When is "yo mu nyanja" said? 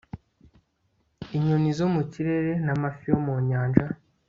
3.11-3.85